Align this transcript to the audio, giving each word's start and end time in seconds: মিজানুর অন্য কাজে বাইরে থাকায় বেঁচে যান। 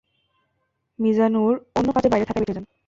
মিজানুর 0.99 1.53
অন্য 1.77 1.89
কাজে 1.95 2.07
বাইরে 2.11 2.25
থাকায় 2.27 2.41
বেঁচে 2.41 2.55
যান। 2.57 2.65